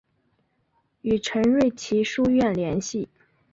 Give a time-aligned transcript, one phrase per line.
[1.01, 3.07] 与陈瑞祺书院联系。